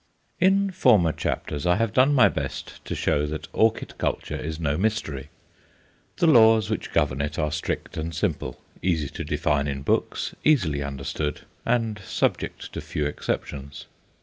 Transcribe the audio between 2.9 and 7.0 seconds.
show that orchid culture is no mystery. The laws which